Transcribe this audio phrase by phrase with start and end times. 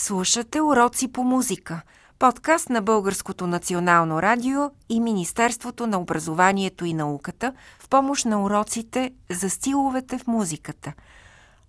[0.00, 1.82] Слушате уроци по музика.
[2.18, 9.12] Подкаст на Българското национално радио и Министерството на образованието и науката в помощ на уроците
[9.30, 10.92] за стиловете в музиката.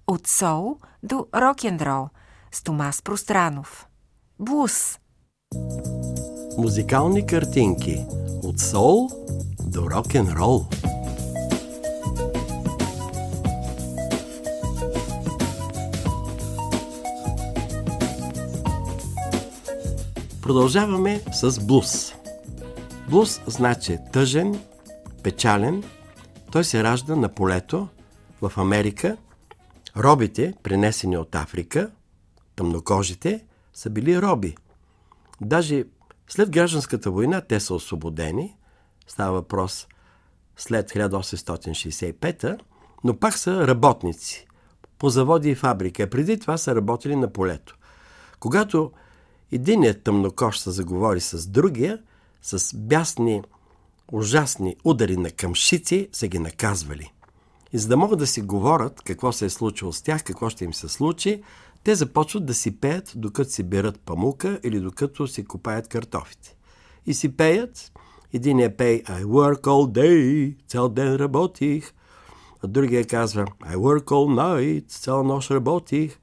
[0.08, 2.10] От сол до рок-н-рол
[2.52, 3.88] с Томас Пространов.
[4.40, 5.00] Блуз.
[6.58, 8.06] Музикални картинки
[8.44, 9.10] от сол
[9.68, 10.66] до рок-н-рол.
[20.50, 22.14] Продължаваме с блуз.
[23.10, 24.62] Блуз значи тъжен,
[25.24, 25.84] печален.
[26.52, 27.88] Той се ражда на полето
[28.42, 29.18] в Америка.
[29.98, 31.92] Робите, принесени от Африка,
[32.56, 34.56] тъмнокожите, са били роби.
[35.42, 35.84] Даже
[36.28, 38.58] след гражданската война те са освободени.
[39.08, 39.88] Става въпрос
[40.58, 42.60] след 1865
[43.04, 44.48] но пак са работници
[44.98, 46.10] по заводи и фабрика.
[46.10, 47.78] Преди това са работили на полето.
[48.40, 48.92] Когато
[49.52, 52.00] Единият тъмнокож се заговори с другия,
[52.42, 53.42] с бясни,
[54.12, 57.14] ужасни удари на къмшици са ги наказвали.
[57.74, 60.66] И за да могат да си говорят какво се е случило с тях, какво ще
[60.66, 61.44] им се случи,
[61.84, 66.56] те започват да си пеят, докато си берат памука или докато си копаят картофите.
[67.06, 67.92] И си пеят.
[68.34, 71.94] Единият пей I work all day, цял ден работих.
[72.64, 76.20] А другия казва I work all night, цял нощ работих.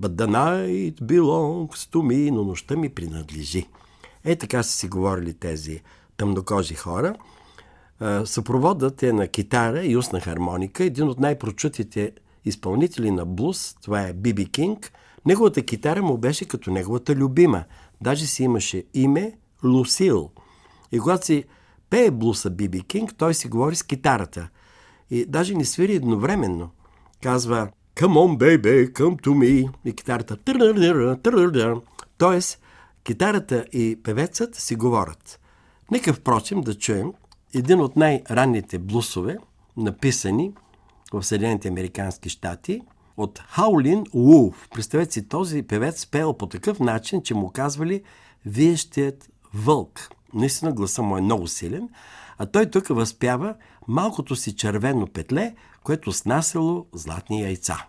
[0.00, 3.66] But the night belongs to me, но нощта ми принадлежи.
[4.24, 5.82] Е, така са си говорили тези
[6.16, 7.14] тъмнокожи хора.
[8.24, 10.84] Съпроводът е на китара и устна хармоника.
[10.84, 12.12] Един от най-прочутите
[12.44, 14.92] изпълнители на блуз, това е Биби Кинг.
[15.26, 17.64] Неговата китара му беше като неговата любима.
[18.00, 20.30] Даже си имаше име Лусил.
[20.92, 21.44] И когато си
[21.90, 24.48] пее блуса Биби Кинг, той си говори с китарата.
[25.10, 26.70] И даже не свири едновременно.
[27.22, 29.70] Казва Come on, baby, come to me.
[29.84, 30.36] И китарата.
[32.18, 32.60] Тоест,
[33.02, 35.40] китарата и певецът си говорят.
[35.90, 37.12] Нека, впрочем, да чуем
[37.54, 39.36] един от най-ранните блусове,
[39.76, 40.52] написани
[41.12, 42.80] в Съединените Американски щати,
[43.16, 44.68] от Хаулин Уф.
[44.74, 48.02] Представете си, този певец пел по такъв начин, че му казвали
[48.46, 50.10] Виещият вълк.
[50.34, 51.88] Наистина гласа му е много силен,
[52.38, 53.54] а той тук възпява
[53.88, 57.86] малкото си червено петле, което снасяло златни яйца.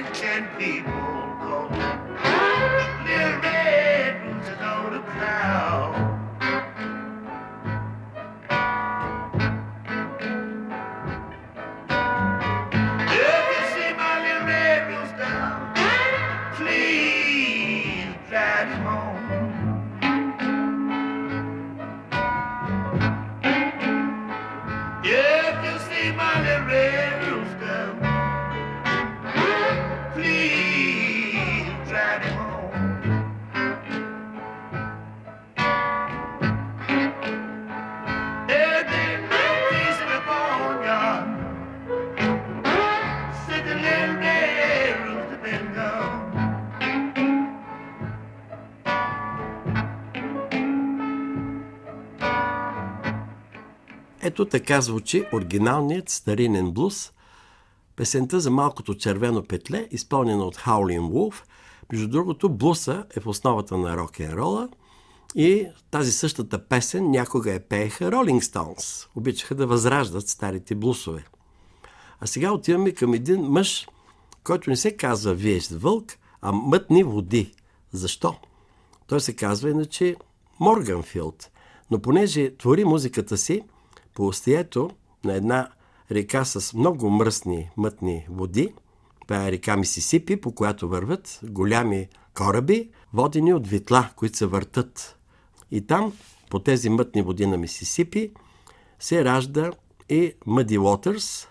[0.00, 0.99] I can be
[54.30, 57.12] Ето така звучи оригиналният старинен блуз,
[57.96, 61.44] песента за малкото червено петле, изпълнена от Хаулин Вулф.
[61.92, 64.68] Между другото, блуса е в основата на рок н рола
[65.34, 69.06] И тази същата песен някога я пееха Ролинг Стоунс.
[69.16, 71.24] Обичаха да възраждат старите блусове.
[72.20, 73.88] А сега отиваме към един мъж,
[74.44, 76.12] който не се казва Виещ вълк,
[76.42, 77.54] а мътни води.
[77.92, 78.34] Защо?
[79.06, 80.16] Той се казва иначе
[80.60, 81.50] Морганфилд.
[81.90, 83.62] Но понеже твори музиката си
[84.14, 84.90] по остието
[85.24, 85.68] на една
[86.10, 88.74] река с много мръсни мътни води,
[89.20, 95.18] това е река Мисисипи, по която върват голями кораби, водени от витла, които се въртат.
[95.70, 96.12] И там,
[96.50, 98.32] по тези мътни води на Мисисипи,
[98.98, 99.70] се ражда
[100.08, 101.48] и Мъди Уотърс.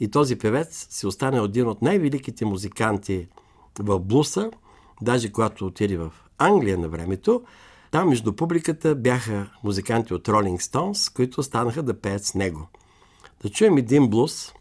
[0.00, 3.28] И този певец се остане един от най-великите музиканти
[3.78, 4.50] в блуса,
[5.02, 7.42] даже когато отиде в Англия на времето,
[7.90, 12.68] там между публиката бяха музиканти от Rolling Stones, които станаха да пеят с него.
[13.42, 14.52] Да чуем един блуз,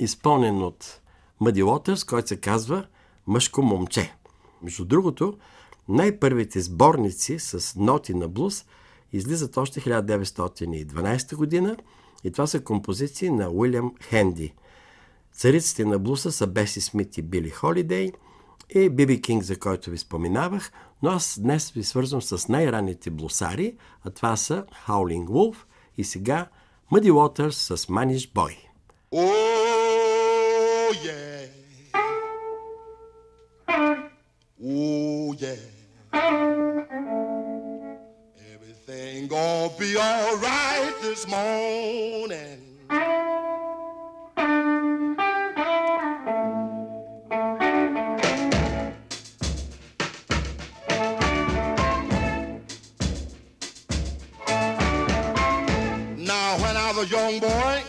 [0.00, 1.00] изпълнен от
[1.40, 2.86] Мъди Уотърс, който се казва
[3.26, 4.14] Мъжко момче.
[4.62, 5.38] Между другото,
[5.88, 8.64] най-първите сборници с ноти на блуз
[9.12, 11.76] излизат още 1912 година
[12.24, 14.54] и това са композиции на Уилям Хенди.
[15.32, 18.12] Цариците на блуса са Беси Смит и Били Холидей
[18.70, 20.72] и Биби Кинг, за който ви споменавах,
[21.02, 25.56] но аз днес ви свързвам с най-ранните блусари, а това са Howling Wolf
[25.98, 26.46] и сега
[26.92, 28.56] Muddy Waters с Manish Boy.
[29.12, 31.46] Oh, yeah.
[34.62, 35.64] Oh, yeah.
[38.54, 42.63] Everything gonna be all right this morning.
[57.04, 57.82] Was young boy,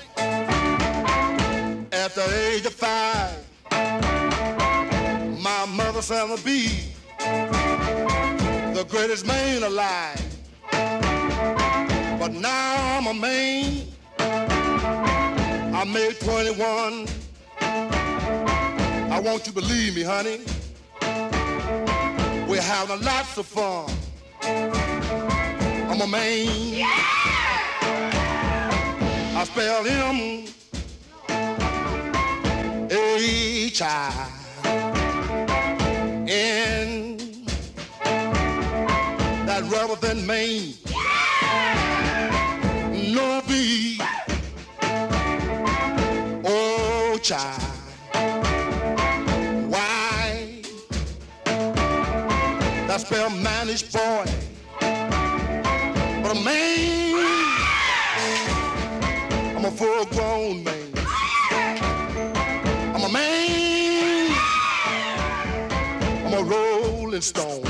[1.91, 3.45] at the age of five,
[5.41, 6.91] my mother said to be
[8.73, 10.21] the greatest man alive.
[12.19, 13.83] But now I'm a man.
[14.19, 17.07] I made 21.
[19.11, 20.41] I want you to believe me, honey.
[22.49, 23.89] We're having lots of fun.
[24.41, 26.83] I'm a man.
[26.83, 27.24] I
[29.55, 30.47] spell him
[32.91, 34.27] H I
[36.27, 37.17] N.
[39.45, 40.73] That rather than Maine.
[43.13, 43.97] No B.
[46.43, 47.61] Oh, child.
[49.71, 50.61] Why?
[52.87, 54.44] That spell managed boy.
[59.77, 60.93] I'm a grown man.
[62.95, 64.31] I'm a man.
[66.25, 67.65] I'm a rolling stone.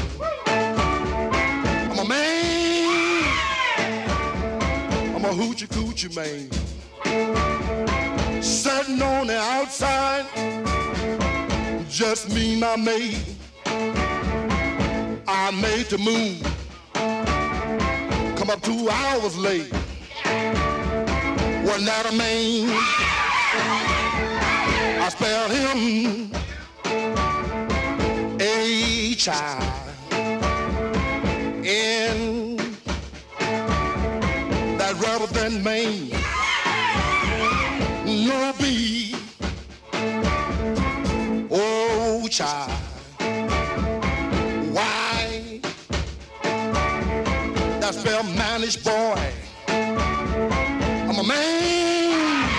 [0.45, 3.23] I'm a man.
[5.15, 6.51] I'm a hoochie coochie man.
[8.43, 10.27] Sitting on the outside,
[11.89, 13.17] just me, my mate.
[15.27, 16.43] I made the move.
[18.37, 19.73] Come up two hours late.
[21.65, 22.69] Wasn't that a man?
[25.01, 26.31] I spelled him
[28.39, 29.33] H I
[31.65, 32.57] N.
[34.77, 36.11] That rather than Maine.
[38.27, 39.15] No B.
[41.49, 42.71] Oh, child.
[44.71, 45.61] Why?
[47.79, 49.44] That spell manish boy.
[51.09, 52.49] I'm a man.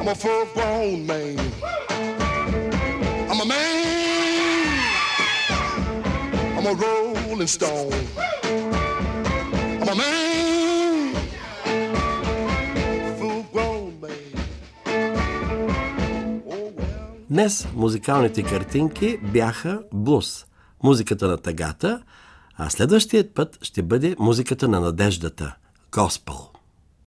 [0.00, 1.38] I'm a full grown man.
[3.30, 4.78] I'm a man.
[6.56, 7.92] I'm a rolling stone.
[9.80, 11.14] I'm a man.
[13.20, 13.78] Oh.
[17.30, 20.46] Днес музикалните картинки бяха блуз,
[20.82, 22.02] музиката на тъгата,
[22.56, 25.54] а следващият път ще бъде музиката на надеждата–
[25.92, 26.57] госпел.